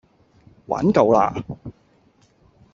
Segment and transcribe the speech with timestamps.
[0.65, 1.31] 玩夠啦